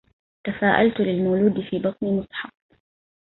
تفاءلت 0.43 0.99
للمولود 1.01 1.61
في 1.69 1.79
بطن 1.79 2.07
مصحف 2.19 2.53